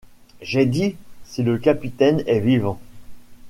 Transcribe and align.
J’ai 0.41 0.65
dit: 0.65 0.95
si 1.25 1.43
le 1.43 1.59
capitaine 1.59 2.23
est 2.25 2.39
vivant... 2.39 2.79